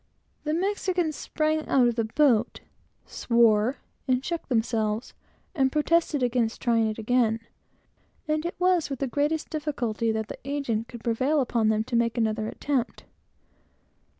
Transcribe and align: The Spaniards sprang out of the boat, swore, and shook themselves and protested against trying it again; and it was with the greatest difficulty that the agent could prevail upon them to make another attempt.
The 0.45 0.55
Spaniards 0.73 1.15
sprang 1.15 1.67
out 1.67 1.87
of 1.87 1.93
the 1.93 2.05
boat, 2.05 2.61
swore, 3.05 3.77
and 4.07 4.25
shook 4.25 4.47
themselves 4.47 5.13
and 5.53 5.71
protested 5.71 6.23
against 6.23 6.59
trying 6.59 6.87
it 6.89 6.97
again; 6.97 7.39
and 8.27 8.43
it 8.43 8.55
was 8.57 8.89
with 8.89 8.97
the 8.97 9.05
greatest 9.05 9.51
difficulty 9.51 10.11
that 10.11 10.27
the 10.27 10.39
agent 10.43 10.87
could 10.87 11.03
prevail 11.03 11.39
upon 11.39 11.69
them 11.69 11.83
to 11.83 11.95
make 11.95 12.17
another 12.17 12.47
attempt. 12.47 13.03